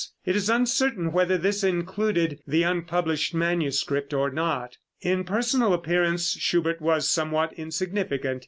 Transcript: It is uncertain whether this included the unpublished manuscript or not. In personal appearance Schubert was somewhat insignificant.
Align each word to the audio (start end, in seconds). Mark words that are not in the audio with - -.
It 0.25 0.35
is 0.35 0.49
uncertain 0.49 1.11
whether 1.11 1.37
this 1.37 1.63
included 1.63 2.39
the 2.47 2.63
unpublished 2.63 3.35
manuscript 3.35 4.15
or 4.15 4.31
not. 4.31 4.77
In 5.01 5.23
personal 5.25 5.73
appearance 5.75 6.31
Schubert 6.39 6.81
was 6.81 7.07
somewhat 7.07 7.53
insignificant. 7.53 8.39